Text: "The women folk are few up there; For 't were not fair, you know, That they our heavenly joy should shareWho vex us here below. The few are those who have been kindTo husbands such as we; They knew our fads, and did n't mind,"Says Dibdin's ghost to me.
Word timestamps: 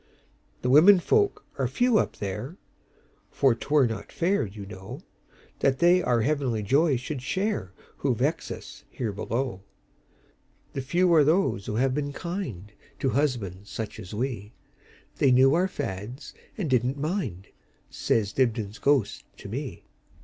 "The 0.63 0.69
women 0.71 0.99
folk 0.99 1.45
are 1.59 1.67
few 1.67 1.99
up 1.99 2.17
there; 2.17 2.57
For 3.29 3.53
't 3.53 3.67
were 3.69 3.85
not 3.85 4.11
fair, 4.11 4.47
you 4.47 4.65
know, 4.65 5.01
That 5.59 5.77
they 5.77 6.01
our 6.01 6.21
heavenly 6.21 6.63
joy 6.63 6.97
should 6.97 7.19
shareWho 7.19 8.15
vex 8.15 8.49
us 8.49 8.83
here 8.89 9.11
below. 9.11 9.61
The 10.73 10.81
few 10.81 11.13
are 11.13 11.23
those 11.23 11.67
who 11.67 11.75
have 11.75 11.93
been 11.93 12.13
kindTo 12.13 13.11
husbands 13.11 13.69
such 13.69 13.99
as 13.99 14.11
we; 14.11 14.53
They 15.17 15.29
knew 15.31 15.53
our 15.53 15.67
fads, 15.67 16.33
and 16.57 16.67
did 16.67 16.83
n't 16.83 16.97
mind,"Says 16.97 18.33
Dibdin's 18.33 18.79
ghost 18.79 19.23
to 19.37 19.47
me. 19.49 19.85